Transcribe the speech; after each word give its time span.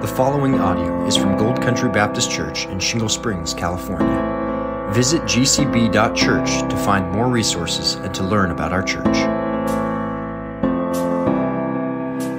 The 0.00 0.08
following 0.08 0.54
audio 0.54 1.04
is 1.04 1.14
from 1.14 1.36
Gold 1.36 1.60
Country 1.60 1.90
Baptist 1.90 2.30
Church 2.30 2.64
in 2.64 2.80
Shingle 2.80 3.10
Springs, 3.10 3.52
California. 3.52 4.88
Visit 4.94 5.20
gcb.church 5.24 6.70
to 6.70 6.76
find 6.78 7.12
more 7.12 7.28
resources 7.28 7.96
and 7.96 8.14
to 8.14 8.24
learn 8.24 8.50
about 8.50 8.72
our 8.72 8.82
church. 8.82 9.14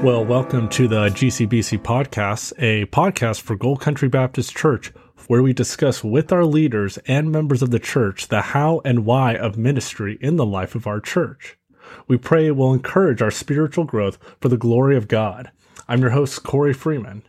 Well, 0.03 0.25
welcome 0.25 0.69
to 0.69 0.87
the 0.87 1.09
GCBC 1.09 1.83
podcast, 1.83 2.53
a 2.57 2.87
podcast 2.87 3.41
for 3.41 3.55
Gold 3.55 3.79
Country 3.79 4.09
Baptist 4.09 4.57
Church, 4.57 4.91
where 5.27 5.43
we 5.43 5.53
discuss 5.53 6.03
with 6.03 6.31
our 6.31 6.45
leaders 6.45 6.97
and 7.05 7.31
members 7.31 7.61
of 7.61 7.69
the 7.69 7.77
church 7.77 8.29
the 8.29 8.41
how 8.41 8.81
and 8.83 9.05
why 9.05 9.35
of 9.35 9.55
ministry 9.55 10.17
in 10.19 10.35
the 10.35 10.47
life 10.47 10.73
of 10.73 10.87
our 10.87 10.99
church. 10.99 11.59
We 12.07 12.17
pray 12.17 12.47
it 12.47 12.55
will 12.55 12.73
encourage 12.73 13.21
our 13.21 13.29
spiritual 13.29 13.83
growth 13.83 14.17
for 14.39 14.49
the 14.49 14.57
glory 14.57 14.97
of 14.97 15.07
God. 15.07 15.51
I'm 15.91 15.99
your 15.99 16.11
host, 16.11 16.43
Corey 16.43 16.71
Freeman. 16.71 17.23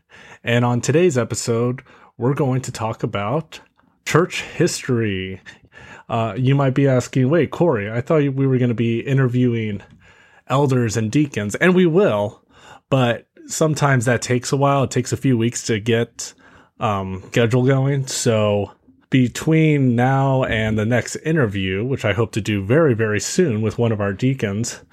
And 0.44 0.64
on 0.64 0.80
today's 0.80 1.18
episode, 1.18 1.82
we're 2.16 2.32
going 2.32 2.60
to 2.60 2.70
talk 2.70 3.02
about 3.02 3.58
church 4.06 4.42
history. 4.42 5.40
Uh, 6.08 6.34
you 6.36 6.54
might 6.54 6.72
be 6.72 6.86
asking, 6.86 7.28
wait, 7.28 7.50
Corey, 7.50 7.90
I 7.90 8.00
thought 8.00 8.18
we 8.18 8.46
were 8.46 8.58
going 8.58 8.68
to 8.68 8.74
be 8.74 9.00
interviewing 9.00 9.82
elders 10.46 10.96
and 10.96 11.10
deacons, 11.10 11.56
and 11.56 11.74
we 11.74 11.86
will, 11.86 12.44
but 12.88 13.26
sometimes 13.46 14.04
that 14.04 14.22
takes 14.22 14.52
a 14.52 14.56
while. 14.56 14.84
It 14.84 14.92
takes 14.92 15.12
a 15.12 15.16
few 15.16 15.36
weeks 15.36 15.64
to 15.64 15.80
get 15.80 16.32
um, 16.78 17.20
schedule 17.32 17.66
going. 17.66 18.06
So 18.06 18.70
between 19.10 19.96
now 19.96 20.44
and 20.44 20.78
the 20.78 20.86
next 20.86 21.16
interview, 21.16 21.84
which 21.84 22.04
I 22.04 22.12
hope 22.12 22.30
to 22.34 22.40
do 22.40 22.64
very, 22.64 22.94
very 22.94 23.18
soon 23.18 23.60
with 23.60 23.76
one 23.76 23.90
of 23.90 24.00
our 24.00 24.12
deacons, 24.12 24.84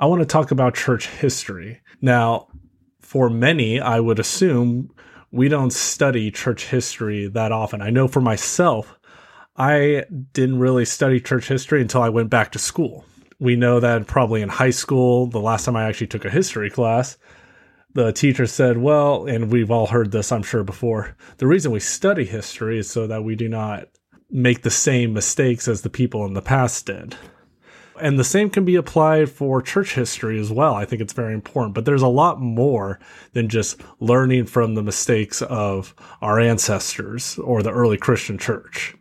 I 0.00 0.06
want 0.06 0.22
to 0.22 0.26
talk 0.26 0.50
about 0.50 0.74
church 0.76 1.08
history. 1.08 1.82
Now, 2.00 2.48
for 3.08 3.30
many, 3.30 3.80
I 3.80 4.00
would 4.00 4.18
assume 4.18 4.90
we 5.30 5.48
don't 5.48 5.72
study 5.72 6.30
church 6.30 6.66
history 6.66 7.26
that 7.28 7.52
often. 7.52 7.80
I 7.80 7.88
know 7.88 8.06
for 8.06 8.20
myself, 8.20 8.98
I 9.56 10.04
didn't 10.34 10.58
really 10.58 10.84
study 10.84 11.18
church 11.18 11.48
history 11.48 11.80
until 11.80 12.02
I 12.02 12.10
went 12.10 12.28
back 12.28 12.52
to 12.52 12.58
school. 12.58 13.06
We 13.40 13.56
know 13.56 13.80
that 13.80 14.08
probably 14.08 14.42
in 14.42 14.50
high 14.50 14.68
school, 14.68 15.26
the 15.26 15.40
last 15.40 15.64
time 15.64 15.74
I 15.74 15.88
actually 15.88 16.08
took 16.08 16.26
a 16.26 16.30
history 16.30 16.68
class, 16.68 17.16
the 17.94 18.12
teacher 18.12 18.46
said, 18.46 18.76
Well, 18.76 19.24
and 19.24 19.50
we've 19.50 19.70
all 19.70 19.86
heard 19.86 20.12
this, 20.12 20.30
I'm 20.30 20.42
sure, 20.42 20.62
before. 20.62 21.16
The 21.38 21.46
reason 21.46 21.72
we 21.72 21.80
study 21.80 22.26
history 22.26 22.78
is 22.78 22.90
so 22.90 23.06
that 23.06 23.24
we 23.24 23.36
do 23.36 23.48
not 23.48 23.88
make 24.30 24.60
the 24.60 24.70
same 24.70 25.14
mistakes 25.14 25.66
as 25.66 25.80
the 25.80 25.88
people 25.88 26.26
in 26.26 26.34
the 26.34 26.42
past 26.42 26.84
did 26.84 27.16
and 28.00 28.18
the 28.18 28.24
same 28.24 28.50
can 28.50 28.64
be 28.64 28.76
applied 28.76 29.30
for 29.30 29.62
church 29.62 29.94
history 29.94 30.38
as 30.38 30.50
well. 30.50 30.74
I 30.74 30.84
think 30.84 31.02
it's 31.02 31.12
very 31.12 31.34
important, 31.34 31.74
but 31.74 31.84
there's 31.84 32.02
a 32.02 32.08
lot 32.08 32.40
more 32.40 32.98
than 33.32 33.48
just 33.48 33.80
learning 34.00 34.46
from 34.46 34.74
the 34.74 34.82
mistakes 34.82 35.42
of 35.42 35.94
our 36.20 36.40
ancestors 36.40 37.38
or 37.38 37.62
the 37.62 37.70
early 37.70 37.96
Christian 37.96 38.38
church. 38.38 38.94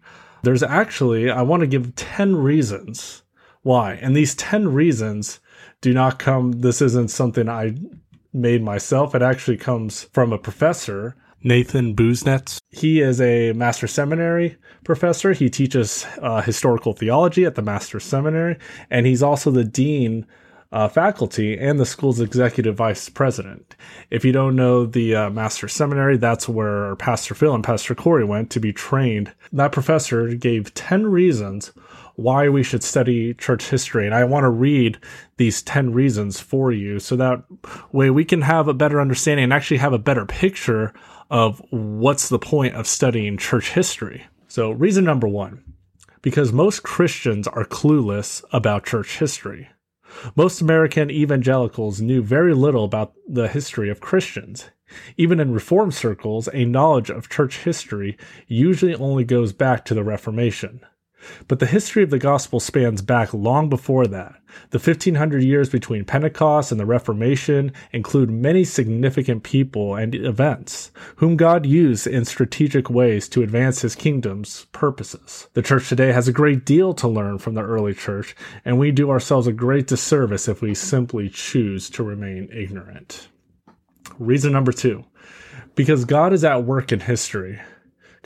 There's 0.44 0.64
actually, 0.64 1.30
I 1.30 1.42
want 1.42 1.62
to 1.62 1.68
give 1.68 1.96
10 1.96 2.36
reasons 2.36 3.24
why. 3.64 3.94
And 3.94 4.16
these 4.16 4.36
10 4.36 4.74
reasons 4.74 5.40
do 5.82 5.94
not 5.94 6.20
come, 6.20 6.52
this 6.54 6.82
isn't 6.82 7.12
something 7.12 7.50
I 7.50 7.76
made 8.34 8.64
myself. 8.64 9.16
It 9.16 9.22
actually 9.22 9.58
comes 9.58 10.04
from 10.14 10.32
a 10.32 10.38
professor 10.38 11.16
Nathan 11.48 11.96
Busenitz. 11.96 12.60
He 12.70 13.00
is 13.00 13.22
a 13.22 13.54
master 13.54 13.88
seminary 13.88 14.58
professor. 14.84 15.32
He 15.32 15.50
teaches 15.50 16.06
uh, 16.22 16.42
historical 16.42 16.92
theology 16.92 17.46
at 17.46 17.56
the 17.56 17.62
master 17.62 18.02
seminary, 18.02 18.58
and 18.90 19.06
he's 19.06 19.24
also 19.24 19.50
the 19.50 19.64
dean 19.64 20.26
uh, 20.74 20.90
faculty 20.90 21.58
and 21.58 21.80
the 21.80 21.86
school's 21.86 22.20
executive 22.20 22.76
vice 22.76 23.08
president. 23.08 23.78
If 24.10 24.26
you 24.26 24.34
don't 24.34 24.58
know 24.58 24.86
the 24.86 25.16
uh, 25.16 25.30
master 25.30 25.70
seminary, 25.70 26.18
that's 26.18 26.50
where 26.50 26.98
Pastor 26.98 27.34
Phil 27.34 27.56
and 27.56 27.64
Pastor 27.64 27.96
Corey 27.96 28.26
went 28.26 28.52
to 28.52 28.60
be 28.60 28.74
trained. 28.74 29.34
That 29.54 29.72
professor 29.72 30.36
gave 30.36 30.74
10 30.74 31.08
reasons 31.08 31.72
why 32.16 32.50
we 32.50 32.64
should 32.64 32.84
study 32.84 33.34
church 33.36 33.70
history. 33.70 34.06
And 34.06 34.14
I 34.14 34.26
want 34.26 34.44
to 34.44 34.50
read 34.50 35.00
these 35.38 35.62
10 35.62 35.94
reasons 35.94 36.40
for 36.40 36.72
you 36.72 37.00
so 37.00 37.16
that 37.16 37.44
way 37.92 38.10
we 38.10 38.26
can 38.26 38.42
have 38.42 38.68
a 38.68 38.74
better 38.74 39.00
understanding 39.00 39.46
and 39.46 39.54
actually 39.54 39.78
have 39.78 39.94
a 39.94 40.00
better 40.00 40.26
picture 40.26 40.94
of 41.30 41.62
what's 41.70 42.30
the 42.30 42.40
point 42.40 42.76
of 42.76 42.88
studying 42.88 43.38
church 43.38 43.72
history. 43.72 44.26
So, 44.48 44.72
reason 44.72 45.04
number 45.04 45.28
one 45.28 45.64
because 46.22 46.52
most 46.52 46.84
Christians 46.84 47.48
are 47.48 47.64
clueless 47.64 48.44
about 48.52 48.86
church 48.86 49.20
history. 49.20 49.70
Most 50.36 50.62
American 50.62 51.12
evangelicals 51.12 52.02
knew 52.02 52.22
very 52.22 52.54
little 52.54 52.84
about 52.84 53.14
the 53.28 53.48
history 53.48 53.90
of 53.90 54.02
Christians. 54.02 54.70
Even 55.18 55.40
in 55.40 55.54
Reformed 55.54 55.94
circles, 55.94 56.50
a 56.54 56.66
knowledge 56.66 57.10
of 57.10 57.30
church 57.30 57.60
history 57.60 58.18
usually 58.48 58.96
only 58.96 59.24
goes 59.24 59.54
back 59.54 59.86
to 59.86 59.94
the 59.94 60.04
Reformation. 60.04 60.82
But 61.48 61.60
the 61.60 61.66
history 61.66 62.04
of 62.04 62.10
the 62.10 62.20
gospel 62.20 62.60
spans 62.60 63.02
back 63.02 63.34
long 63.34 63.70
before 63.70 64.08
that. 64.08 64.36
The 64.70 64.80
1500 64.80 65.44
years 65.44 65.70
between 65.70 66.06
Pentecost 66.06 66.72
and 66.72 66.80
the 66.80 66.86
Reformation 66.86 67.72
include 67.92 68.30
many 68.30 68.64
significant 68.64 69.44
people 69.44 69.96
and 69.96 70.16
events 70.16 70.92
whom 71.18 71.38
God 71.38 71.66
used 71.66 72.08
in 72.08 72.26
strategic 72.26 72.90
ways 72.90 73.28
to 73.30 73.44
advance 73.44 73.82
his 73.82 73.96
kingdom's 73.96 74.66
purposes. 74.72 75.48
The 75.54 75.62
church 75.62 75.90
today 75.90 76.12
has 76.12 76.28
a 76.28 76.34
great 76.34 76.66
deal 76.66 76.94
to 76.96 77.08
learn 77.08 77.38
from 77.38 77.56
the 77.56 77.62
early 77.62 77.94
church, 77.94 78.36
and 78.66 78.80
we 78.80 78.92
do 78.92 79.10
ourselves 79.10 79.48
a 79.48 79.54
great 79.54 79.88
disservice 79.88 80.48
if 80.48 80.62
we 80.62 80.74
simply 80.74 81.30
choose 81.30 81.90
to 81.92 82.04
remain 82.04 82.50
ignorant. 82.52 83.28
Reason 84.20 84.52
number 84.52 84.72
two 84.72 85.06
because 85.76 86.06
God 86.06 86.34
is 86.34 86.44
at 86.44 86.64
work 86.64 86.92
in 86.92 87.00
history. 87.00 87.62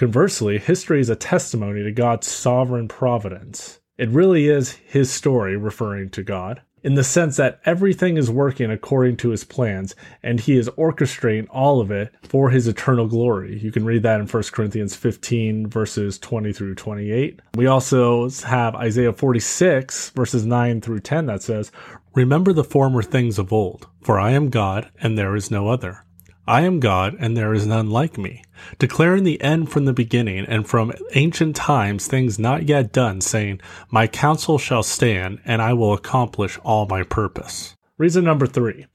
Conversely, 0.01 0.57
history 0.57 0.99
is 0.99 1.09
a 1.11 1.15
testimony 1.15 1.83
to 1.83 1.91
God's 1.91 2.25
sovereign 2.25 2.87
providence. 2.87 3.81
It 3.99 4.09
really 4.09 4.47
is 4.47 4.71
his 4.71 5.11
story 5.11 5.55
referring 5.55 6.09
to 6.09 6.23
God, 6.23 6.63
in 6.81 6.95
the 6.95 7.03
sense 7.03 7.37
that 7.37 7.59
everything 7.65 8.17
is 8.17 8.27
working 8.27 8.71
according 8.71 9.17
to 9.17 9.29
his 9.29 9.43
plans, 9.43 9.93
and 10.23 10.39
he 10.39 10.57
is 10.57 10.69
orchestrating 10.69 11.45
all 11.51 11.79
of 11.79 11.91
it 11.91 12.11
for 12.23 12.49
his 12.49 12.67
eternal 12.67 13.05
glory. 13.05 13.59
You 13.59 13.71
can 13.71 13.85
read 13.85 14.01
that 14.01 14.19
in 14.19 14.25
1 14.25 14.43
Corinthians 14.51 14.95
15, 14.95 15.67
verses 15.67 16.17
20 16.17 16.51
through 16.51 16.73
28. 16.73 17.39
We 17.53 17.67
also 17.67 18.27
have 18.47 18.73
Isaiah 18.73 19.13
46, 19.13 20.09
verses 20.15 20.47
9 20.47 20.81
through 20.81 21.01
10, 21.01 21.27
that 21.27 21.43
says, 21.43 21.71
Remember 22.15 22.53
the 22.53 22.63
former 22.63 23.03
things 23.03 23.37
of 23.37 23.53
old, 23.53 23.87
for 24.01 24.19
I 24.19 24.31
am 24.31 24.49
God, 24.49 24.89
and 24.99 25.15
there 25.15 25.35
is 25.35 25.51
no 25.51 25.67
other. 25.67 26.05
I 26.51 26.63
am 26.63 26.81
God, 26.81 27.15
and 27.17 27.37
there 27.37 27.53
is 27.53 27.65
none 27.65 27.89
like 27.89 28.17
me, 28.17 28.43
declaring 28.77 29.23
the 29.23 29.41
end 29.41 29.71
from 29.71 29.85
the 29.85 29.93
beginning, 29.93 30.43
and 30.47 30.67
from 30.67 30.91
ancient 31.13 31.55
times 31.55 32.07
things 32.07 32.37
not 32.37 32.67
yet 32.67 32.91
done, 32.91 33.21
saying, 33.21 33.61
My 33.89 34.05
counsel 34.05 34.57
shall 34.57 34.83
stand, 34.83 35.39
and 35.45 35.61
I 35.61 35.71
will 35.71 35.93
accomplish 35.93 36.59
all 36.61 36.87
my 36.87 37.03
purpose. 37.03 37.77
Reason 37.97 38.25
number 38.25 38.47
three 38.47 38.87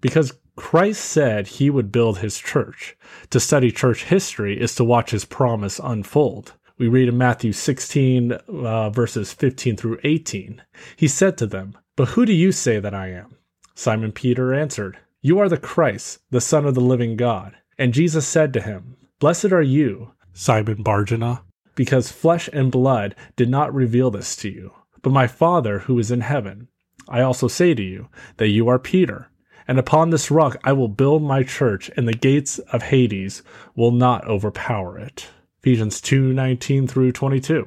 because 0.00 0.32
Christ 0.56 1.04
said 1.04 1.46
he 1.46 1.70
would 1.70 1.92
build 1.92 2.18
his 2.18 2.40
church. 2.40 2.96
To 3.30 3.38
study 3.38 3.70
church 3.70 4.02
history 4.02 4.60
is 4.60 4.74
to 4.74 4.82
watch 4.82 5.12
his 5.12 5.24
promise 5.24 5.78
unfold. 5.80 6.54
We 6.76 6.88
read 6.88 7.08
in 7.08 7.16
Matthew 7.16 7.52
16, 7.52 8.32
uh, 8.32 8.90
verses 8.90 9.32
15 9.32 9.76
through 9.76 10.00
18. 10.02 10.60
He 10.96 11.06
said 11.06 11.38
to 11.38 11.46
them, 11.46 11.78
But 11.94 12.08
who 12.08 12.26
do 12.26 12.32
you 12.32 12.50
say 12.50 12.80
that 12.80 12.94
I 12.94 13.12
am? 13.12 13.36
Simon 13.76 14.10
Peter 14.10 14.52
answered, 14.52 14.98
you 15.22 15.38
are 15.38 15.48
the 15.48 15.56
Christ, 15.56 16.20
the 16.30 16.40
Son 16.40 16.64
of 16.64 16.74
the 16.74 16.80
living 16.80 17.16
God. 17.16 17.56
And 17.78 17.92
Jesus 17.94 18.26
said 18.26 18.52
to 18.52 18.60
him, 18.60 18.96
Blessed 19.18 19.52
are 19.52 19.62
you, 19.62 20.12
Simon 20.32 20.82
Barjona, 20.82 21.42
because 21.74 22.12
flesh 22.12 22.48
and 22.52 22.70
blood 22.70 23.14
did 23.34 23.48
not 23.48 23.74
reveal 23.74 24.10
this 24.10 24.36
to 24.36 24.50
you, 24.50 24.72
but 25.02 25.12
my 25.12 25.26
Father 25.26 25.80
who 25.80 25.98
is 25.98 26.10
in 26.10 26.20
heaven. 26.20 26.68
I 27.08 27.20
also 27.20 27.48
say 27.48 27.74
to 27.74 27.82
you 27.82 28.08
that 28.36 28.48
you 28.48 28.68
are 28.68 28.78
Peter, 28.78 29.30
and 29.68 29.78
upon 29.78 30.10
this 30.10 30.30
rock 30.30 30.56
I 30.64 30.72
will 30.72 30.88
build 30.88 31.22
my 31.22 31.42
church, 31.42 31.90
and 31.96 32.06
the 32.06 32.12
gates 32.12 32.58
of 32.58 32.84
Hades 32.84 33.42
will 33.74 33.92
not 33.92 34.26
overpower 34.26 34.98
it. 34.98 35.28
Ephesians 35.60 36.00
2 36.00 36.32
19 36.32 36.86
through 36.86 37.12
22. 37.12 37.66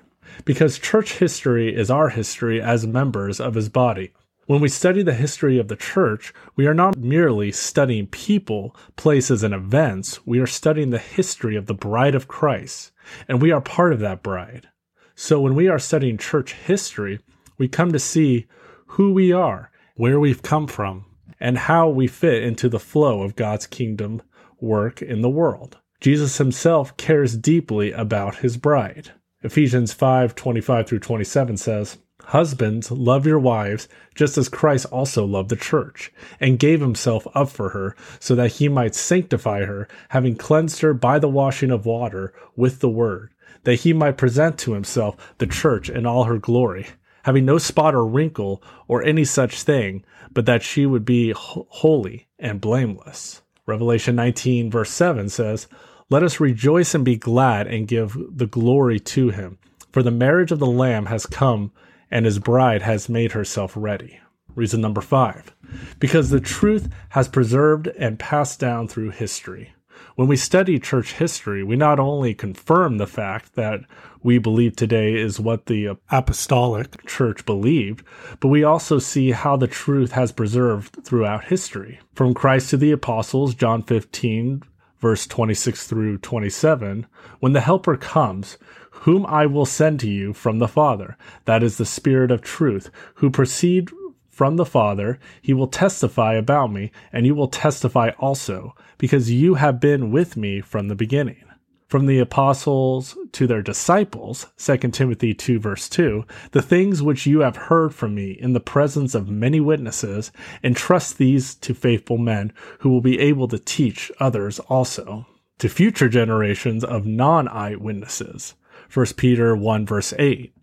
because 0.45 0.79
church 0.79 1.13
history 1.13 1.75
is 1.75 1.91
our 1.91 2.09
history 2.09 2.61
as 2.61 2.87
members 2.87 3.39
of 3.39 3.55
his 3.55 3.69
body. 3.69 4.13
When 4.47 4.59
we 4.59 4.69
study 4.69 5.03
the 5.03 5.13
history 5.13 5.59
of 5.59 5.67
the 5.67 5.75
church, 5.75 6.33
we 6.55 6.67
are 6.67 6.73
not 6.73 6.97
merely 6.97 7.51
studying 7.51 8.07
people, 8.07 8.75
places, 8.95 9.43
and 9.43 9.53
events, 9.53 10.25
we 10.25 10.39
are 10.39 10.47
studying 10.47 10.89
the 10.89 10.97
history 10.97 11.55
of 11.55 11.67
the 11.67 11.73
bride 11.73 12.15
of 12.15 12.27
Christ, 12.27 12.91
and 13.27 13.41
we 13.41 13.51
are 13.51 13.61
part 13.61 13.93
of 13.93 13.99
that 13.99 14.23
bride. 14.23 14.67
So 15.15 15.39
when 15.39 15.55
we 15.55 15.67
are 15.67 15.79
studying 15.79 16.17
church 16.17 16.53
history, 16.53 17.19
we 17.57 17.67
come 17.67 17.91
to 17.91 17.99
see 17.99 18.47
who 18.87 19.13
we 19.13 19.31
are, 19.31 19.71
where 19.95 20.19
we've 20.19 20.41
come 20.41 20.67
from, 20.67 21.05
and 21.39 21.57
how 21.57 21.87
we 21.87 22.07
fit 22.07 22.43
into 22.43 22.67
the 22.67 22.79
flow 22.79 23.21
of 23.21 23.35
God's 23.35 23.67
kingdom 23.67 24.21
work 24.59 25.01
in 25.01 25.21
the 25.21 25.29
world. 25.29 25.77
Jesus 26.01 26.39
himself 26.39 26.97
cares 26.97 27.37
deeply 27.37 27.91
about 27.91 28.37
his 28.37 28.57
bride. 28.57 29.11
Ephesians 29.43 29.91
5 29.91 30.35
25 30.35 30.87
through 30.87 30.99
27 30.99 31.57
says, 31.57 31.97
Husbands, 32.25 32.91
love 32.91 33.25
your 33.25 33.39
wives, 33.39 33.87
just 34.13 34.37
as 34.37 34.47
Christ 34.47 34.85
also 34.91 35.25
loved 35.25 35.49
the 35.49 35.55
church, 35.55 36.13
and 36.39 36.59
gave 36.59 36.79
himself 36.79 37.27
up 37.33 37.49
for 37.49 37.69
her, 37.69 37.95
so 38.19 38.35
that 38.35 38.53
he 38.53 38.69
might 38.69 38.93
sanctify 38.93 39.65
her, 39.65 39.87
having 40.09 40.35
cleansed 40.35 40.81
her 40.81 40.93
by 40.93 41.17
the 41.17 41.27
washing 41.27 41.71
of 41.71 41.85
water 41.85 42.33
with 42.55 42.79
the 42.79 42.89
word, 42.89 43.33
that 43.63 43.81
he 43.81 43.93
might 43.93 44.17
present 44.17 44.59
to 44.59 44.73
himself 44.73 45.33
the 45.39 45.47
church 45.47 45.89
in 45.89 46.05
all 46.05 46.25
her 46.25 46.37
glory, 46.37 46.87
having 47.23 47.45
no 47.45 47.57
spot 47.57 47.95
or 47.95 48.05
wrinkle 48.05 48.61
or 48.87 49.03
any 49.03 49.25
such 49.25 49.63
thing, 49.63 50.05
but 50.31 50.45
that 50.45 50.63
she 50.63 50.85
would 50.85 51.03
be 51.03 51.33
holy 51.35 52.27
and 52.37 52.61
blameless. 52.61 53.41
Revelation 53.65 54.15
19, 54.15 54.69
verse 54.69 54.91
7 54.91 55.29
says, 55.29 55.67
Let 56.11 56.23
us 56.23 56.41
rejoice 56.41 56.93
and 56.93 57.05
be 57.05 57.15
glad 57.15 57.67
and 57.67 57.87
give 57.87 58.17
the 58.29 58.45
glory 58.45 58.99
to 58.99 59.29
him, 59.29 59.57
for 59.93 60.03
the 60.03 60.11
marriage 60.11 60.51
of 60.51 60.59
the 60.59 60.67
Lamb 60.67 61.05
has 61.05 61.25
come 61.25 61.71
and 62.11 62.25
his 62.25 62.37
bride 62.37 62.81
has 62.81 63.07
made 63.07 63.31
herself 63.31 63.71
ready. 63.77 64.19
Reason 64.53 64.81
number 64.81 64.99
five, 64.99 65.55
because 65.99 66.29
the 66.29 66.41
truth 66.41 66.89
has 67.11 67.29
preserved 67.29 67.87
and 67.97 68.19
passed 68.19 68.59
down 68.59 68.89
through 68.89 69.11
history. 69.11 69.73
When 70.17 70.27
we 70.27 70.35
study 70.35 70.79
church 70.79 71.13
history, 71.13 71.63
we 71.63 71.77
not 71.77 71.97
only 71.97 72.33
confirm 72.33 72.97
the 72.97 73.07
fact 73.07 73.55
that 73.55 73.79
we 74.21 74.37
believe 74.37 74.75
today 74.75 75.15
is 75.15 75.39
what 75.39 75.67
the 75.67 75.97
apostolic 76.09 77.05
church 77.07 77.45
believed, 77.45 78.03
but 78.41 78.49
we 78.49 78.65
also 78.65 78.99
see 78.99 79.31
how 79.31 79.55
the 79.55 79.65
truth 79.65 80.11
has 80.11 80.33
preserved 80.33 81.05
throughout 81.05 81.45
history. 81.45 82.01
From 82.13 82.33
Christ 82.33 82.71
to 82.71 82.77
the 82.77 82.91
apostles, 82.91 83.55
John 83.55 83.81
15, 83.83 84.63
verse 85.01 85.25
26 85.27 85.87
through 85.87 86.19
27, 86.19 87.07
when 87.39 87.53
the 87.53 87.59
Helper 87.59 87.97
comes, 87.97 88.57
whom 88.91 89.25
I 89.25 89.47
will 89.47 89.65
send 89.65 89.99
to 90.01 90.09
you 90.09 90.31
from 90.31 90.59
the 90.59 90.67
Father. 90.67 91.17
That 91.45 91.63
is 91.63 91.77
the 91.77 91.85
Spirit 91.85 92.31
of 92.31 92.41
truth, 92.41 92.91
who 93.15 93.31
proceed 93.31 93.89
from 94.29 94.55
the 94.55 94.65
Father. 94.65 95.19
He 95.41 95.53
will 95.53 95.67
testify 95.67 96.35
about 96.35 96.71
me, 96.71 96.91
and 97.11 97.25
you 97.25 97.33
will 97.33 97.47
testify 97.47 98.11
also, 98.19 98.75
because 98.99 99.31
you 99.31 99.55
have 99.55 99.79
been 99.79 100.11
with 100.11 100.37
me 100.37 100.61
from 100.61 100.87
the 100.87 100.95
beginning. 100.95 101.43
From 101.91 102.05
the 102.05 102.19
apostles 102.19 103.17
to 103.33 103.45
their 103.45 103.61
disciples, 103.61 104.47
2 104.55 104.77
Timothy 104.77 105.33
2 105.33 105.59
verse 105.59 105.89
2, 105.89 106.23
the 106.51 106.61
things 106.61 107.03
which 107.03 107.25
you 107.25 107.41
have 107.41 107.57
heard 107.57 107.93
from 107.93 108.15
me 108.15 108.31
in 108.31 108.53
the 108.53 108.61
presence 108.61 109.13
of 109.13 109.27
many 109.27 109.59
witnesses, 109.59 110.31
entrust 110.63 111.17
these 111.17 111.53
to 111.55 111.73
faithful 111.73 112.17
men 112.17 112.53
who 112.79 112.89
will 112.89 113.01
be 113.01 113.19
able 113.19 113.49
to 113.49 113.59
teach 113.59 114.09
others 114.21 114.57
also, 114.57 115.25
to 115.57 115.67
future 115.67 116.07
generations 116.07 116.85
of 116.85 117.05
non-eyewitnesses 117.05 118.53
1 118.93 119.07
Peter 119.17 119.53
1 119.53 119.85
verse 119.85 120.13
8. 120.17 120.55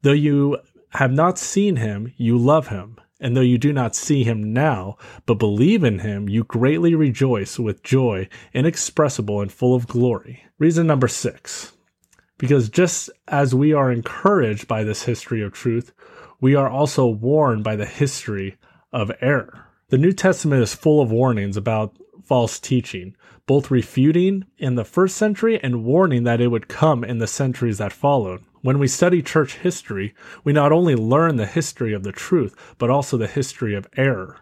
Though 0.00 0.12
you 0.12 0.60
have 0.92 1.12
not 1.12 1.38
seen 1.38 1.76
him, 1.76 2.14
you 2.16 2.38
love 2.38 2.68
him. 2.68 2.96
And 3.20 3.36
though 3.36 3.42
you 3.42 3.58
do 3.58 3.72
not 3.72 3.94
see 3.94 4.24
him 4.24 4.52
now, 4.52 4.96
but 5.26 5.34
believe 5.34 5.84
in 5.84 5.98
him, 5.98 6.28
you 6.28 6.42
greatly 6.44 6.94
rejoice 6.94 7.58
with 7.58 7.82
joy 7.82 8.28
inexpressible 8.54 9.42
and 9.42 9.52
full 9.52 9.74
of 9.74 9.86
glory. 9.86 10.44
Reason 10.58 10.86
number 10.86 11.08
six. 11.08 11.72
Because 12.38 12.70
just 12.70 13.10
as 13.28 13.54
we 13.54 13.74
are 13.74 13.92
encouraged 13.92 14.66
by 14.66 14.82
this 14.82 15.02
history 15.02 15.42
of 15.42 15.52
truth, 15.52 15.92
we 16.40 16.54
are 16.54 16.70
also 16.70 17.06
warned 17.06 17.62
by 17.62 17.76
the 17.76 17.84
history 17.84 18.56
of 18.92 19.12
error. 19.20 19.66
The 19.90 19.98
New 19.98 20.12
Testament 20.12 20.62
is 20.62 20.74
full 20.74 21.02
of 21.02 21.12
warnings 21.12 21.58
about 21.58 21.96
false 22.24 22.58
teaching, 22.58 23.14
both 23.46 23.70
refuting 23.70 24.46
in 24.56 24.76
the 24.76 24.84
first 24.84 25.16
century 25.16 25.60
and 25.62 25.84
warning 25.84 26.22
that 26.24 26.40
it 26.40 26.48
would 26.48 26.68
come 26.68 27.04
in 27.04 27.18
the 27.18 27.26
centuries 27.26 27.78
that 27.78 27.92
followed. 27.92 28.42
When 28.62 28.78
we 28.78 28.88
study 28.88 29.22
church 29.22 29.56
history, 29.56 30.14
we 30.44 30.52
not 30.52 30.72
only 30.72 30.94
learn 30.94 31.36
the 31.36 31.46
history 31.46 31.94
of 31.94 32.02
the 32.02 32.12
truth, 32.12 32.54
but 32.78 32.90
also 32.90 33.16
the 33.16 33.26
history 33.26 33.74
of 33.74 33.88
error. 33.96 34.40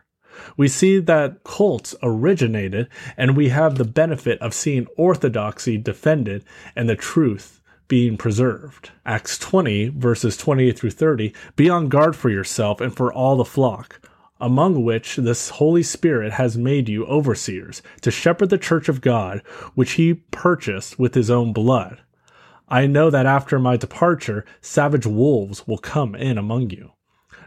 We 0.56 0.68
see 0.68 0.98
that 0.98 1.44
cults 1.44 1.94
originated, 2.02 2.88
and 3.16 3.36
we 3.36 3.50
have 3.50 3.76
the 3.76 3.84
benefit 3.84 4.40
of 4.40 4.54
seeing 4.54 4.86
orthodoxy 4.96 5.78
defended 5.78 6.44
and 6.74 6.88
the 6.88 6.96
truth 6.96 7.60
being 7.86 8.16
preserved. 8.16 8.90
Acts 9.06 9.38
20, 9.38 9.88
verses 9.90 10.36
28 10.36 10.78
through 10.78 10.90
30 10.90 11.32
Be 11.56 11.70
on 11.70 11.88
guard 11.88 12.16
for 12.16 12.28
yourself 12.28 12.80
and 12.80 12.94
for 12.94 13.12
all 13.12 13.36
the 13.36 13.44
flock 13.44 14.00
among 14.40 14.84
which 14.84 15.16
this 15.16 15.48
Holy 15.50 15.82
Spirit 15.82 16.32
has 16.32 16.56
made 16.56 16.88
you 16.88 17.04
overseers, 17.06 17.82
to 18.00 18.10
shepherd 18.10 18.50
the 18.50 18.58
church 18.58 18.88
of 18.88 19.00
God, 19.00 19.42
which 19.74 19.92
he 19.92 20.14
purchased 20.14 20.98
with 20.98 21.14
his 21.14 21.30
own 21.30 21.52
blood. 21.52 22.00
I 22.70 22.86
know 22.86 23.08
that 23.08 23.24
after 23.24 23.58
my 23.58 23.78
departure, 23.78 24.44
savage 24.60 25.06
wolves 25.06 25.66
will 25.66 25.78
come 25.78 26.14
in 26.14 26.36
among 26.36 26.68
you, 26.70 26.92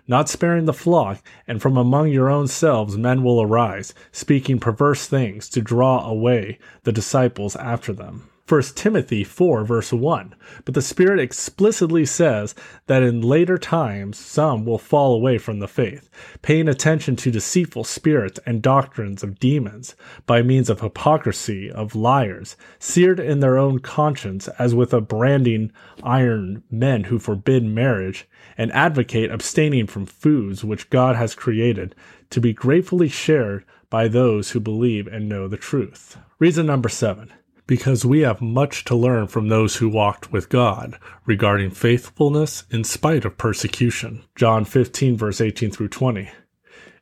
not 0.08 0.30
sparing 0.30 0.66
the 0.66 0.74
flock, 0.74 1.24
and 1.48 1.62
from 1.62 1.78
among 1.78 2.10
your 2.10 2.30
own 2.30 2.48
selves 2.48 2.98
men 2.98 3.24
will 3.24 3.40
arise, 3.40 3.94
speaking 4.12 4.60
perverse 4.60 5.06
things 5.06 5.48
to 5.50 5.62
draw 5.62 6.10
away 6.10 6.58
the 6.84 6.92
disciples 6.92 7.56
after 7.56 7.94
them. 7.94 8.31
1 8.52 8.62
Timothy 8.76 9.24
4, 9.24 9.64
verse 9.64 9.94
1. 9.94 10.36
But 10.66 10.74
the 10.74 10.82
Spirit 10.82 11.22
explicitly 11.22 12.06
says 12.06 12.54
that 12.88 13.02
in 13.02 13.22
later 13.22 13.58
times 13.58 14.18
some 14.18 14.66
will 14.66 14.78
fall 14.78 15.16
away 15.16 15.38
from 15.38 15.60
the 15.60 15.70
faith, 15.70 16.10
paying 16.42 16.68
attention 16.68 17.16
to 17.16 17.32
deceitful 17.32 17.86
spirits 17.86 18.42
and 18.46 18.62
doctrines 18.62 19.24
of 19.24 19.40
demons, 19.40 19.96
by 20.26 20.42
means 20.42 20.70
of 20.70 20.82
hypocrisy 20.82 21.72
of 21.72 21.96
liars, 21.96 22.58
seared 22.78 23.22
in 23.22 23.40
their 23.40 23.58
own 23.58 23.80
conscience 23.80 24.50
as 24.60 24.76
with 24.76 24.94
a 24.94 25.00
branding 25.00 25.72
iron 26.04 26.62
men 26.70 27.06
who 27.06 27.20
forbid 27.20 27.64
marriage, 27.64 28.28
and 28.58 28.70
advocate 28.74 29.32
abstaining 29.32 29.88
from 29.88 30.06
foods 30.06 30.62
which 30.62 30.90
God 30.90 31.16
has 31.16 31.36
created 31.36 31.96
to 32.32 32.42
be 32.42 32.52
gratefully 32.52 33.08
shared 33.08 33.64
by 33.90 34.10
those 34.10 34.52
who 34.52 34.60
believe 34.60 35.08
and 35.08 35.30
know 35.30 35.48
the 35.48 35.56
truth. 35.56 36.18
Reason 36.38 36.66
number 36.66 36.90
seven 36.90 37.32
because 37.72 38.04
we 38.04 38.20
have 38.20 38.42
much 38.42 38.84
to 38.84 38.94
learn 38.94 39.26
from 39.26 39.48
those 39.48 39.78
who 39.78 39.88
walked 39.88 40.30
with 40.30 40.50
God 40.50 41.00
regarding 41.26 41.72
faithfulness 41.72 42.66
in 42.70 42.84
spite 42.84 43.24
of 43.24 43.38
persecution. 43.38 44.26
John 44.36 44.66
15, 44.66 45.16
verse 45.16 45.40
18 45.40 45.72
through 45.72 45.88
20. 45.88 46.30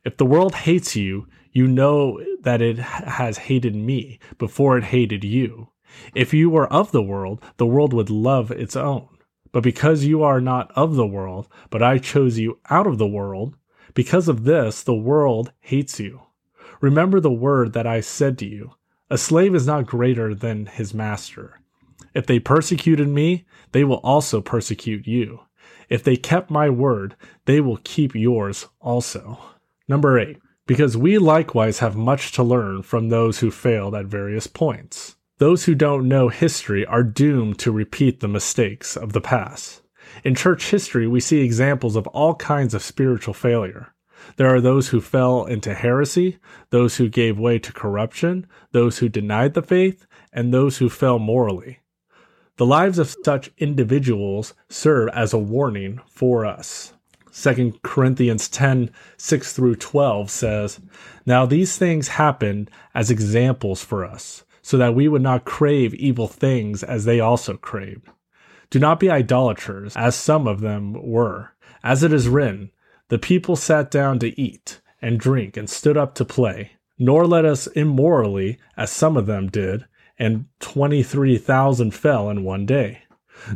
If 0.04 0.16
the 0.16 0.24
world 0.24 0.54
hates 0.54 0.94
you, 0.94 1.26
you 1.50 1.66
know 1.66 2.24
that 2.42 2.62
it 2.62 2.78
has 2.78 3.36
hated 3.36 3.74
me 3.74 4.20
before 4.38 4.78
it 4.78 4.84
hated 4.84 5.24
you. 5.24 5.70
If 6.14 6.32
you 6.32 6.48
were 6.48 6.72
of 6.72 6.92
the 6.92 7.02
world, 7.02 7.42
the 7.56 7.66
world 7.66 7.92
would 7.92 8.08
love 8.08 8.52
its 8.52 8.76
own. 8.76 9.08
But 9.50 9.64
because 9.64 10.04
you 10.04 10.22
are 10.22 10.40
not 10.40 10.70
of 10.76 10.94
the 10.94 11.04
world, 11.04 11.48
but 11.70 11.82
I 11.82 11.98
chose 11.98 12.38
you 12.38 12.60
out 12.70 12.86
of 12.86 12.98
the 12.98 13.08
world, 13.08 13.56
because 13.92 14.28
of 14.28 14.44
this 14.44 14.84
the 14.84 14.94
world 14.94 15.50
hates 15.58 15.98
you. 15.98 16.20
Remember 16.80 17.18
the 17.18 17.32
word 17.32 17.72
that 17.72 17.88
I 17.88 18.00
said 18.00 18.38
to 18.38 18.46
you 18.46 18.74
a 19.10 19.18
slave 19.18 19.54
is 19.54 19.66
not 19.66 19.86
greater 19.86 20.34
than 20.34 20.66
his 20.66 20.94
master. 20.94 21.60
If 22.14 22.26
they 22.26 22.38
persecuted 22.38 23.08
me, 23.08 23.44
they 23.72 23.84
will 23.84 23.98
also 23.98 24.40
persecute 24.40 25.06
you. 25.06 25.40
If 25.88 26.04
they 26.04 26.16
kept 26.16 26.50
my 26.50 26.70
word, 26.70 27.16
they 27.44 27.60
will 27.60 27.80
keep 27.82 28.14
yours 28.14 28.66
also. 28.80 29.38
Number 29.88 30.18
eight, 30.18 30.38
because 30.66 30.96
we 30.96 31.18
likewise 31.18 31.80
have 31.80 31.96
much 31.96 32.30
to 32.32 32.44
learn 32.44 32.82
from 32.82 33.08
those 33.08 33.40
who 33.40 33.50
failed 33.50 33.94
at 33.96 34.06
various 34.06 34.46
points. 34.46 35.16
Those 35.38 35.64
who 35.64 35.74
don't 35.74 36.06
know 36.06 36.28
history 36.28 36.86
are 36.86 37.02
doomed 37.02 37.58
to 37.60 37.72
repeat 37.72 38.20
the 38.20 38.28
mistakes 38.28 38.96
of 38.96 39.12
the 39.12 39.20
past. 39.20 39.82
In 40.22 40.34
church 40.34 40.70
history, 40.70 41.08
we 41.08 41.18
see 41.18 41.40
examples 41.40 41.96
of 41.96 42.06
all 42.08 42.34
kinds 42.36 42.74
of 42.74 42.82
spiritual 42.82 43.34
failure. 43.34 43.92
There 44.36 44.54
are 44.54 44.60
those 44.60 44.88
who 44.88 45.00
fell 45.00 45.44
into 45.44 45.74
heresy, 45.74 46.38
those 46.70 46.96
who 46.96 47.08
gave 47.08 47.38
way 47.38 47.58
to 47.58 47.72
corruption, 47.72 48.46
those 48.72 48.98
who 48.98 49.08
denied 49.08 49.54
the 49.54 49.62
faith, 49.62 50.06
and 50.32 50.52
those 50.52 50.78
who 50.78 50.88
fell 50.88 51.18
morally. 51.18 51.80
The 52.56 52.66
lives 52.66 52.98
of 52.98 53.14
such 53.24 53.50
individuals 53.58 54.54
serve 54.68 55.08
as 55.14 55.32
a 55.32 55.38
warning 55.38 56.00
for 56.06 56.44
us. 56.44 56.92
2 57.32 57.78
Corinthians 57.82 58.48
10 58.48 58.90
6 59.16 59.52
through 59.52 59.76
12 59.76 60.30
says, 60.30 60.80
Now 61.24 61.46
these 61.46 61.78
things 61.78 62.08
happened 62.08 62.70
as 62.94 63.10
examples 63.10 63.82
for 63.84 64.04
us, 64.04 64.44
so 64.62 64.76
that 64.76 64.94
we 64.94 65.08
would 65.08 65.22
not 65.22 65.44
crave 65.44 65.94
evil 65.94 66.28
things 66.28 66.82
as 66.82 67.04
they 67.04 67.20
also 67.20 67.56
craved. 67.56 68.08
Do 68.68 68.78
not 68.78 69.00
be 69.00 69.10
idolaters, 69.10 69.96
as 69.96 70.14
some 70.14 70.46
of 70.46 70.60
them 70.60 70.92
were. 70.92 71.52
As 71.82 72.02
it 72.02 72.12
is 72.12 72.28
written, 72.28 72.70
The 73.10 73.18
people 73.18 73.56
sat 73.56 73.90
down 73.90 74.20
to 74.20 74.40
eat 74.40 74.80
and 75.02 75.18
drink 75.18 75.56
and 75.56 75.68
stood 75.68 75.96
up 75.96 76.14
to 76.14 76.24
play. 76.24 76.72
Nor 76.96 77.26
let 77.26 77.44
us 77.44 77.66
immorally, 77.66 78.58
as 78.76 78.90
some 78.90 79.16
of 79.16 79.26
them 79.26 79.48
did, 79.48 79.86
and 80.18 80.44
23,000 80.60 81.92
fell 81.92 82.30
in 82.30 82.44
one 82.44 82.66
day. 82.66 83.02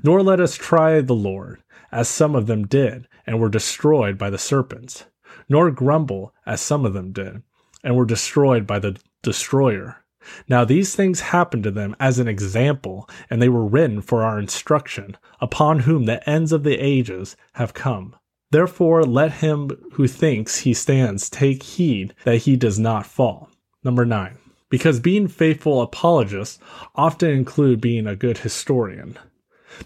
Nor 0.03 0.23
let 0.23 0.41
us 0.41 0.57
try 0.57 1.01
the 1.01 1.15
Lord, 1.15 1.63
as 1.93 2.09
some 2.09 2.35
of 2.35 2.47
them 2.47 2.67
did, 2.67 3.07
and 3.27 3.39
were 3.39 3.49
destroyed 3.49 4.19
by 4.19 4.29
the 4.29 4.39
serpents. 4.39 5.05
Nor 5.49 5.71
grumble, 5.71 6.35
as 6.47 6.61
some 6.61 6.85
of 6.85 6.95
them 6.95 7.13
did, 7.13 7.43
and 7.85 7.97
were 7.97 8.07
destroyed 8.07 8.67
by 8.67 8.79
the 8.79 8.99
destroyer. 9.23 10.05
Now 10.49 10.65
these 10.65 10.97
things 10.97 11.21
happened 11.21 11.65
to 11.65 11.71
them 11.71 11.95
as 12.01 12.19
an 12.19 12.27
example, 12.27 13.09
and 13.29 13.41
they 13.41 13.51
were 13.51 13.67
written 13.67 14.01
for 14.01 14.23
our 14.23 14.39
instruction, 14.39 15.17
upon 15.41 15.81
whom 15.81 16.07
the 16.07 16.29
ends 16.29 16.51
of 16.51 16.65
the 16.65 16.79
ages 16.79 17.37
have 17.53 17.75
come. 17.75 18.17
Therefore, 18.51 19.05
let 19.05 19.33
him 19.33 19.71
who 19.93 20.07
thinks 20.07 20.61
he 20.61 20.75
stands 20.75 21.29
take 21.29 21.63
heed 21.63 22.15
that 22.25 22.39
he 22.39 22.57
does 22.57 22.79
not 22.79 23.07
fall. 23.07 23.51
Number 23.83 24.05
nine. 24.05 24.39
Because 24.71 24.99
being 24.99 25.29
faithful 25.29 25.83
apologists 25.83 26.59
often 26.95 27.31
include 27.31 27.81
being 27.81 28.07
a 28.07 28.17
good 28.17 28.39
historian. 28.39 29.19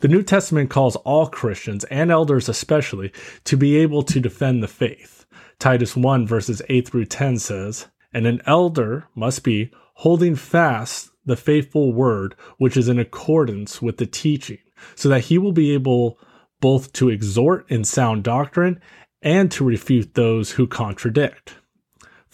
The 0.01 0.09
New 0.09 0.23
Testament 0.23 0.71
calls 0.71 0.97
all 0.97 1.27
Christians, 1.27 1.85
and 1.85 2.11
elders 2.11 2.49
especially, 2.49 3.13
to 3.45 3.57
be 3.57 3.77
able 3.77 4.03
to 4.05 4.21
defend 4.21 4.63
the 4.63 4.69
faith. 4.69 5.27
Titus 5.59 5.97
1 5.97 6.27
verses 6.27 6.63
8 6.69 6.89
through 6.89 7.07
10 7.07 7.39
says, 7.39 7.89
And 8.13 8.27
an 8.27 8.41
elder 8.47 9.09
must 9.15 9.43
be 9.45 9.71
holding 9.95 10.37
fast 10.37 11.11
the 11.27 11.37
faithful 11.37 11.93
word 11.93 12.35
which 12.59 12.77
is 12.77 12.89
in 12.89 12.99
accordance 12.99 13.83
with 13.83 13.97
the 13.97 14.07
teaching, 14.07 14.59
so 14.95 15.09
that 15.09 15.25
he 15.25 15.39
will 15.39 15.53
be 15.53 15.75
able 15.75 16.19
both 16.61 16.93
to 16.95 17.09
exhort 17.09 17.71
in 17.71 17.85
sound 17.85 18.25
doctrine 18.25 18.81
and 19.23 19.51
to 19.53 19.65
refute 19.65 20.15
those 20.15 20.53
who 20.53 20.67
contradict. 20.67 21.55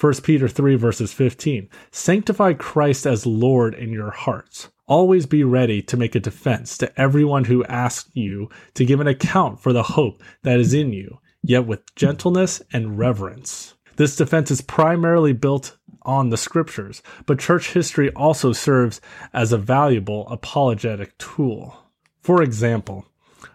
1 0.01 0.15
Peter 0.23 0.49
3 0.49 0.75
verses 0.75 1.13
15. 1.13 1.69
Sanctify 1.91 2.53
Christ 2.55 3.07
as 3.07 3.27
Lord 3.27 3.75
in 3.75 3.93
your 3.93 4.11
hearts. 4.11 4.69
Always 4.87 5.25
be 5.25 5.45
ready 5.45 5.81
to 5.83 5.97
make 5.97 6.15
a 6.15 6.21
defense 6.21 6.77
to 6.79 7.01
everyone 7.01 7.45
who 7.45 7.65
asks 7.65 8.11
you 8.13 8.51
to 8.75 8.85
give 8.85 9.01
an 9.01 9.07
account 9.07 9.61
for 9.61 9.73
the 9.73 9.83
hope 9.83 10.23
that 10.43 10.61
is 10.61 10.75
in 10.75 10.93
you, 10.93 11.21
yet 11.43 11.67
with 11.67 11.95
gentleness 11.95 12.61
and 12.73 12.99
reverence. 12.99 13.75
This 13.97 14.17
defense 14.17 14.51
is 14.51 14.61
primarily 14.61 15.33
built 15.33 15.79
on 16.03 16.29
the 16.29 16.37
scriptures, 16.37 17.03
but 17.25 17.39
church 17.39 17.73
history 17.73 18.11
also 18.13 18.53
serves 18.53 19.01
as 19.33 19.53
a 19.53 19.59
valuable 19.59 20.29
apologetic 20.29 21.17
tool. 21.17 21.79
For 22.21 22.43
example, 22.43 23.07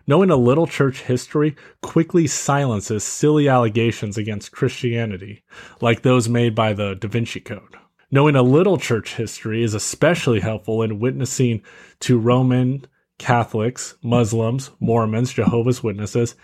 knowing 0.08 0.30
a 0.30 0.36
little 0.36 0.68
church 0.68 1.02
history 1.02 1.56
quickly 1.82 2.28
silences 2.28 3.04
silly 3.04 3.48
allegations 3.48 4.18
against 4.18 4.52
Christianity, 4.52 5.44
like 5.82 6.02
those 6.02 6.30
made 6.30 6.56
by 6.56 6.74
the 6.74 6.96
Da 6.96 7.08
Vinci 7.08 7.40
Code. 7.40 7.78
Knowing 8.12 8.36
a 8.36 8.42
little 8.42 8.78
church 8.78 9.16
history 9.16 9.64
is 9.64 9.74
especially 9.74 10.40
helpful 10.40 10.82
in 10.82 11.00
witnessing 11.00 11.62
to 12.00 12.18
Roman 12.18 12.86
Catholics, 13.20 13.96
Muslims, 14.02 14.72
Mormons, 14.80 15.34
Jehovah's 15.34 15.84
Witnesses, 15.84 16.36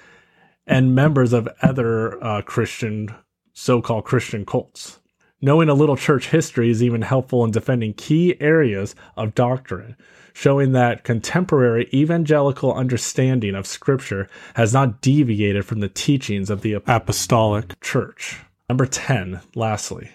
and 0.67 0.93
members 0.93 1.33
of 1.33 1.47
other 1.61 2.23
uh, 2.23 2.41
Christian, 2.41 3.13
so 3.53 3.81
called 3.81 4.05
Christian 4.05 4.45
cults. 4.45 4.99
Knowing 5.41 5.67
a 5.67 5.73
little 5.73 5.97
church 5.97 6.29
history 6.29 6.69
is 6.69 6.81
even 6.81 7.01
helpful 7.01 7.43
in 7.43 7.51
defending 7.51 7.93
key 7.93 8.39
areas 8.39 8.95
of 9.17 9.35
doctrine, 9.35 9.95
showing 10.33 10.71
that 10.71 11.03
contemporary 11.03 11.89
evangelical 11.93 12.73
understanding 12.73 13.53
of 13.53 13.67
Scripture 13.67 14.29
has 14.55 14.73
not 14.73 15.01
deviated 15.01 15.65
from 15.65 15.81
the 15.81 15.89
teachings 15.89 16.49
of 16.49 16.61
the 16.61 16.73
Apostolic 16.73 17.79
Church. 17.81 18.39
Number 18.69 18.85
10, 18.85 19.41
lastly, 19.55 20.09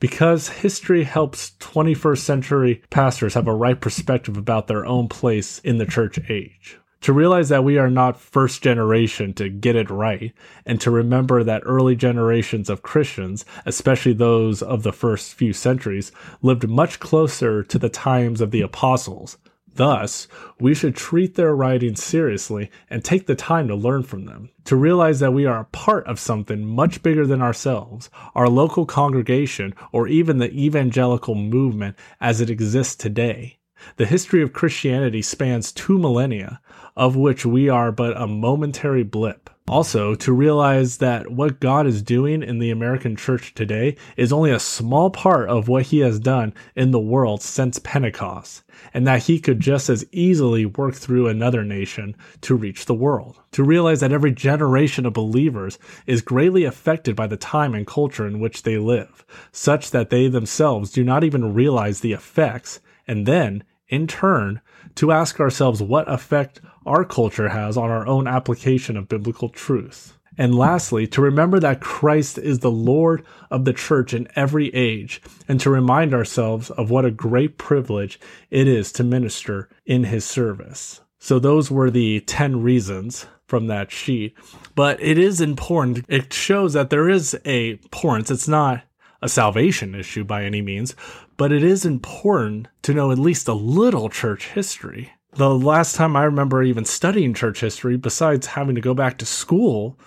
because 0.00 0.48
history 0.48 1.04
helps 1.04 1.52
21st 1.60 2.18
century 2.18 2.82
pastors 2.88 3.34
have 3.34 3.46
a 3.46 3.54
right 3.54 3.80
perspective 3.80 4.38
about 4.38 4.66
their 4.66 4.86
own 4.86 5.08
place 5.08 5.58
in 5.58 5.76
the 5.76 5.86
church 5.86 6.18
age 6.30 6.78
to 7.04 7.12
realize 7.12 7.50
that 7.50 7.62
we 7.62 7.76
are 7.76 7.90
not 7.90 8.18
first 8.18 8.62
generation 8.62 9.34
to 9.34 9.50
get 9.50 9.76
it 9.76 9.90
right, 9.90 10.32
and 10.64 10.80
to 10.80 10.90
remember 10.90 11.44
that 11.44 11.60
early 11.66 11.94
generations 11.94 12.70
of 12.70 12.80
Christians, 12.80 13.44
especially 13.66 14.14
those 14.14 14.62
of 14.62 14.84
the 14.84 14.92
first 14.92 15.34
few 15.34 15.52
centuries, 15.52 16.12
lived 16.40 16.66
much 16.66 17.00
closer 17.00 17.62
to 17.62 17.78
the 17.78 17.90
times 17.90 18.40
of 18.40 18.52
the 18.52 18.62
apostles. 18.62 19.36
Thus, 19.74 20.28
we 20.58 20.72
should 20.74 20.96
treat 20.96 21.34
their 21.34 21.54
writings 21.54 22.02
seriously 22.02 22.70
and 22.88 23.04
take 23.04 23.26
the 23.26 23.34
time 23.34 23.68
to 23.68 23.74
learn 23.74 24.04
from 24.04 24.24
them, 24.24 24.48
to 24.64 24.74
realize 24.74 25.20
that 25.20 25.34
we 25.34 25.44
are 25.44 25.60
a 25.60 25.64
part 25.64 26.06
of 26.06 26.18
something 26.18 26.64
much 26.64 27.02
bigger 27.02 27.26
than 27.26 27.42
ourselves, 27.42 28.08
our 28.34 28.48
local 28.48 28.86
congregation, 28.86 29.74
or 29.92 30.08
even 30.08 30.38
the 30.38 30.50
evangelical 30.52 31.34
movement 31.34 31.96
as 32.18 32.40
it 32.40 32.48
exists 32.48 32.94
today. 32.94 33.58
The 33.96 34.06
history 34.06 34.42
of 34.42 34.52
Christianity 34.52 35.22
spans 35.22 35.72
two 35.72 35.98
millennia, 35.98 36.60
of 36.96 37.16
which 37.16 37.44
we 37.44 37.68
are 37.68 37.92
but 37.92 38.20
a 38.20 38.26
momentary 38.26 39.02
blip. 39.02 39.50
Also, 39.66 40.14
to 40.14 40.30
realize 40.30 40.98
that 40.98 41.30
what 41.30 41.58
God 41.58 41.86
is 41.86 42.02
doing 42.02 42.42
in 42.42 42.58
the 42.58 42.70
American 42.70 43.16
church 43.16 43.54
today 43.54 43.96
is 44.14 44.30
only 44.30 44.50
a 44.50 44.58
small 44.58 45.08
part 45.08 45.48
of 45.48 45.68
what 45.68 45.84
he 45.84 46.00
has 46.00 46.20
done 46.20 46.52
in 46.76 46.90
the 46.90 47.00
world 47.00 47.40
since 47.40 47.78
Pentecost, 47.78 48.62
and 48.92 49.06
that 49.06 49.22
he 49.22 49.40
could 49.40 49.60
just 49.60 49.88
as 49.88 50.04
easily 50.12 50.66
work 50.66 50.94
through 50.94 51.28
another 51.28 51.64
nation 51.64 52.14
to 52.42 52.54
reach 52.54 52.84
the 52.84 52.92
world. 52.94 53.40
To 53.52 53.64
realize 53.64 54.00
that 54.00 54.12
every 54.12 54.32
generation 54.32 55.06
of 55.06 55.14
believers 55.14 55.78
is 56.06 56.20
greatly 56.20 56.64
affected 56.64 57.16
by 57.16 57.26
the 57.26 57.38
time 57.38 57.74
and 57.74 57.86
culture 57.86 58.26
in 58.26 58.40
which 58.40 58.64
they 58.64 58.76
live, 58.76 59.24
such 59.50 59.92
that 59.92 60.10
they 60.10 60.28
themselves 60.28 60.90
do 60.90 61.02
not 61.02 61.24
even 61.24 61.54
realize 61.54 62.00
the 62.00 62.12
effects, 62.12 62.80
and 63.08 63.24
then, 63.24 63.64
in 63.94 64.06
turn, 64.06 64.60
to 64.96 65.12
ask 65.12 65.40
ourselves 65.40 65.82
what 65.82 66.10
effect 66.10 66.60
our 66.84 67.04
culture 67.04 67.48
has 67.48 67.76
on 67.76 67.90
our 67.90 68.06
own 68.06 68.26
application 68.26 68.96
of 68.96 69.08
biblical 69.08 69.48
truth. 69.48 70.18
And 70.36 70.54
lastly, 70.54 71.06
to 71.08 71.20
remember 71.20 71.60
that 71.60 71.80
Christ 71.80 72.38
is 72.38 72.58
the 72.58 72.70
Lord 72.70 73.24
of 73.50 73.64
the 73.64 73.72
church 73.72 74.12
in 74.12 74.26
every 74.34 74.74
age, 74.74 75.22
and 75.46 75.60
to 75.60 75.70
remind 75.70 76.12
ourselves 76.12 76.70
of 76.70 76.90
what 76.90 77.04
a 77.04 77.10
great 77.10 77.56
privilege 77.56 78.18
it 78.50 78.66
is 78.66 78.90
to 78.92 79.04
minister 79.04 79.68
in 79.86 80.04
his 80.04 80.24
service. 80.24 81.00
So 81.20 81.38
those 81.38 81.70
were 81.70 81.90
the 81.90 82.20
10 82.20 82.62
reasons 82.62 83.26
from 83.46 83.68
that 83.68 83.92
sheet. 83.92 84.34
But 84.74 85.00
it 85.00 85.18
is 85.18 85.40
important. 85.40 86.04
It 86.08 86.32
shows 86.32 86.72
that 86.72 86.90
there 86.90 87.08
is 87.08 87.38
a 87.44 87.70
importance. 87.70 88.30
It's 88.30 88.48
not 88.48 88.82
a 89.22 89.28
salvation 89.28 89.94
issue 89.94 90.24
by 90.24 90.44
any 90.44 90.60
means, 90.60 90.94
but 91.36 91.52
it 91.52 91.62
is 91.62 91.84
important 91.84 92.68
to 92.82 92.94
know 92.94 93.10
at 93.10 93.18
least 93.18 93.48
a 93.48 93.54
little 93.54 94.08
church 94.08 94.48
history 94.48 95.12
the 95.36 95.54
last 95.54 95.96
time 95.96 96.16
I 96.16 96.24
remember 96.24 96.62
even 96.62 96.84
studying 96.84 97.34
church 97.34 97.60
history, 97.60 97.96
besides 97.96 98.46
having 98.46 98.74
to 98.74 98.80
go 98.80 98.94
back 98.94 99.18
to 99.18 99.26
school, 99.26 99.98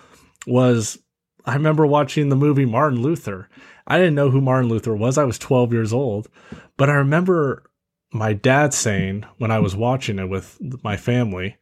was 0.46 0.98
I 1.44 1.54
remember 1.54 1.86
watching 1.86 2.28
the 2.28 2.36
movie 2.36 2.64
Martin 2.64 3.02
Luther. 3.02 3.48
I 3.86 3.98
didn't 3.98 4.14
know 4.14 4.30
who 4.30 4.40
Martin 4.40 4.68
Luther 4.70 4.94
was. 4.94 5.18
I 5.18 5.24
was 5.24 5.38
12 5.38 5.72
years 5.72 5.92
old, 5.92 6.28
but 6.76 6.90
I 6.90 6.94
remember 6.94 7.64
my 8.12 8.32
dad 8.32 8.72
saying 8.74 9.24
when 9.38 9.50
I 9.50 9.58
was 9.58 9.76
watching 9.76 10.18
it 10.18 10.28
with 10.28 10.58
my 10.82 10.96
family, 10.96 11.56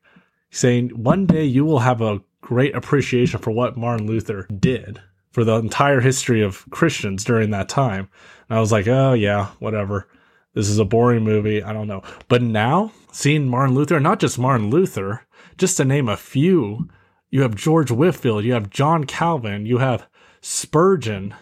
saying, 0.51 0.91
One 0.91 1.27
day 1.27 1.45
you 1.45 1.65
will 1.65 1.81
have 1.81 2.01
a 2.01 2.23
great 2.41 2.75
appreciation 2.75 3.41
for 3.41 3.51
what 3.51 3.77
Martin 3.77 4.07
Luther 4.07 4.47
did 4.59 5.01
for 5.37 5.45
the 5.45 5.57
entire 5.57 6.01
history 6.01 6.41
of 6.41 6.65
Christians 6.71 7.23
during 7.23 7.51
that 7.51 7.69
time. 7.69 8.09
And 8.49 8.57
I 8.57 8.61
was 8.61 8.73
like, 8.73 8.87
Oh, 8.87 9.13
yeah, 9.13 9.49
whatever. 9.59 10.09
This 10.55 10.71
is 10.71 10.79
a 10.79 10.85
boring 10.87 11.25
movie. 11.25 11.63
I 11.63 11.75
don't 11.75 11.89
know. 11.89 12.03
But 12.27 12.41
now, 12.41 12.91
seeing 13.13 13.47
Martin 13.47 13.75
Luther, 13.75 14.01
not 14.01 14.19
just 14.19 14.39
Martin 14.39 14.71
Luther, 14.71 15.27
just 15.59 15.77
to 15.77 15.85
name 15.85 16.09
a 16.09 16.17
few, 16.17 16.89
you 17.29 17.43
have 17.43 17.55
George 17.55 17.91
Whitefield, 17.91 18.45
you 18.45 18.55
have 18.55 18.71
John 18.71 19.05
Calvin, 19.05 19.67
you 19.67 19.77
have 19.77 20.09
Spurgeon. 20.41 21.35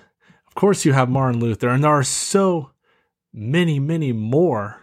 Of 0.49 0.57
course, 0.57 0.85
you 0.85 0.93
have 0.93 1.09
Martin 1.09 1.39
Luther, 1.39 1.69
and 1.69 1.85
there 1.85 1.93
are 1.93 2.03
so 2.03 2.73
many, 3.33 3.79
many 3.79 4.11
more. 4.11 4.81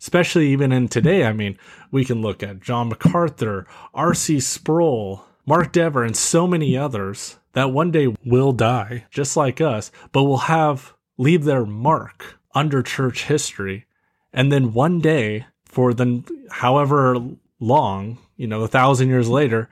Especially 0.00 0.48
even 0.48 0.72
in 0.72 0.88
today, 0.88 1.26
I 1.26 1.34
mean, 1.34 1.58
we 1.90 2.06
can 2.06 2.22
look 2.22 2.42
at 2.42 2.60
John 2.60 2.88
MacArthur, 2.88 3.66
R.C. 3.92 4.40
Sproul, 4.40 5.26
Mark 5.44 5.72
Dever, 5.72 6.04
and 6.04 6.16
so 6.16 6.46
many 6.46 6.74
others 6.74 7.36
that 7.52 7.72
one 7.72 7.90
day 7.90 8.14
will 8.24 8.52
die, 8.52 9.06
just 9.10 9.36
like 9.36 9.60
us, 9.60 9.90
but 10.12 10.24
will 10.24 10.38
have 10.38 10.94
leave 11.18 11.44
their 11.44 11.66
mark 11.66 12.38
under 12.54 12.82
church 12.82 13.24
history. 13.24 13.86
And 14.32 14.50
then 14.50 14.72
one 14.72 15.00
day, 15.00 15.46
for 15.64 15.92
the 15.92 16.24
however 16.50 17.16
long, 17.58 18.18
you 18.36 18.46
know, 18.46 18.62
a 18.62 18.68
thousand 18.68 19.08
years 19.08 19.28
later, 19.28 19.68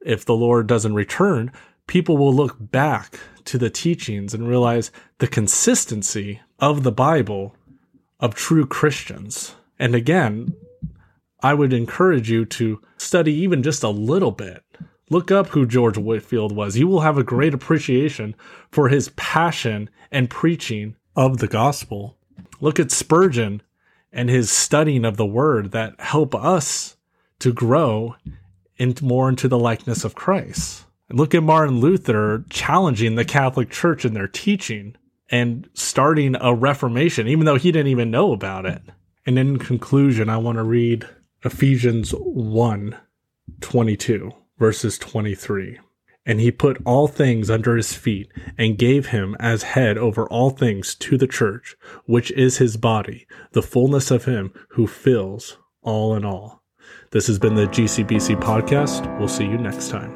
if 0.00 0.24
the 0.24 0.34
Lord 0.34 0.66
doesn't 0.66 0.94
return, 0.94 1.50
people 1.86 2.16
will 2.16 2.34
look 2.34 2.56
back 2.58 3.18
to 3.46 3.58
the 3.58 3.70
teachings 3.70 4.34
and 4.34 4.48
realize 4.48 4.90
the 5.18 5.26
consistency 5.26 6.40
of 6.58 6.82
the 6.82 6.92
Bible 6.92 7.54
of 8.20 8.34
true 8.34 8.66
Christians. 8.66 9.54
And 9.78 9.94
again, 9.94 10.54
I 11.42 11.54
would 11.54 11.72
encourage 11.72 12.30
you 12.30 12.44
to 12.46 12.80
study 12.96 13.32
even 13.34 13.62
just 13.62 13.82
a 13.82 13.88
little 13.88 14.30
bit. 14.30 14.62
Look 15.08 15.30
up 15.30 15.48
who 15.48 15.66
George 15.66 15.96
Whitefield 15.96 16.50
was. 16.50 16.76
You 16.76 16.88
will 16.88 17.00
have 17.00 17.16
a 17.16 17.22
great 17.22 17.54
appreciation 17.54 18.34
for 18.70 18.88
his 18.88 19.10
passion 19.10 19.88
and 20.10 20.28
preaching 20.28 20.96
of 21.14 21.38
the 21.38 21.46
gospel. 21.46 22.16
Look 22.60 22.80
at 22.80 22.90
Spurgeon 22.90 23.62
and 24.12 24.28
his 24.28 24.50
studying 24.50 25.04
of 25.04 25.16
the 25.16 25.26
word 25.26 25.70
that 25.70 26.00
help 26.00 26.34
us 26.34 26.96
to 27.38 27.52
grow 27.52 28.16
into 28.78 29.04
more 29.04 29.28
into 29.28 29.46
the 29.46 29.58
likeness 29.58 30.04
of 30.04 30.16
Christ. 30.16 30.84
And 31.08 31.18
look 31.18 31.34
at 31.34 31.42
Martin 31.42 31.80
Luther 31.80 32.44
challenging 32.50 33.14
the 33.14 33.24
Catholic 33.24 33.70
Church 33.70 34.04
in 34.04 34.14
their 34.14 34.26
teaching 34.26 34.96
and 35.30 35.68
starting 35.72 36.34
a 36.40 36.52
reformation, 36.52 37.28
even 37.28 37.46
though 37.46 37.56
he 37.56 37.70
didn't 37.70 37.92
even 37.92 38.10
know 38.10 38.32
about 38.32 38.66
it. 38.66 38.82
And 39.24 39.38
in 39.38 39.58
conclusion, 39.58 40.28
I 40.28 40.36
want 40.38 40.56
to 40.56 40.64
read 40.64 41.08
Ephesians 41.44 42.10
1 42.10 42.96
22 43.60 44.32
verses 44.58 44.98
23. 44.98 45.78
And 46.24 46.40
he 46.40 46.50
put 46.50 46.82
all 46.84 47.06
things 47.06 47.50
under 47.50 47.76
his 47.76 47.92
feet 47.92 48.32
and 48.58 48.78
gave 48.78 49.06
him 49.06 49.36
as 49.38 49.62
head 49.62 49.96
over 49.96 50.26
all 50.26 50.50
things 50.50 50.94
to 50.96 51.16
the 51.16 51.28
church, 51.28 51.76
which 52.04 52.32
is 52.32 52.58
his 52.58 52.76
body, 52.76 53.26
the 53.52 53.62
fullness 53.62 54.10
of 54.10 54.24
him 54.24 54.52
who 54.70 54.86
fills 54.86 55.58
all 55.82 56.14
in 56.16 56.24
all. 56.24 56.62
This 57.12 57.28
has 57.28 57.38
been 57.38 57.54
the 57.54 57.66
GCBC 57.66 58.40
podcast. 58.40 59.18
We'll 59.18 59.28
see 59.28 59.44
you 59.44 59.58
next 59.58 59.88
time. 59.88 60.15